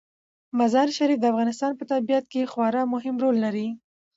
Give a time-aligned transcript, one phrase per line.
[0.57, 3.67] مزارشریف د افغانستان په طبیعت کې یو خورا مهم رول لري.